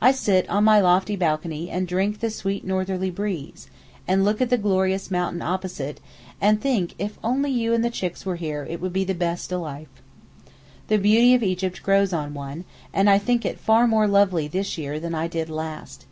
[0.00, 3.68] I sit on my lofty balcony and drink the sweet northerly breeze,
[4.08, 6.00] and look at the glorious mountain opposite,
[6.40, 9.52] and think if only you and the chicks were here it would be 'the best
[9.52, 10.02] o' life.'
[10.88, 14.76] The beauty of Egypt grows on one, and I think it far more lovely this
[14.76, 16.06] year than I did last.